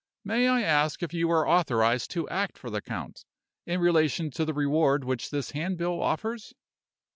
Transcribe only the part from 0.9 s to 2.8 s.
if you are authorized to act for